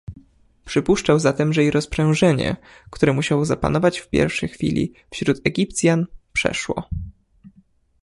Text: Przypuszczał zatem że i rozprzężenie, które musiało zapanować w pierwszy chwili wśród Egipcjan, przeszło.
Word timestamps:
Przypuszczał 0.65 1.19
zatem 1.19 1.53
że 1.53 1.63
i 1.63 1.71
rozprzężenie, 1.71 2.55
które 2.89 3.13
musiało 3.13 3.45
zapanować 3.45 3.99
w 3.99 4.09
pierwszy 4.09 4.47
chwili 4.47 4.93
wśród 5.09 5.41
Egipcjan, 5.45 6.05
przeszło. 6.33 6.83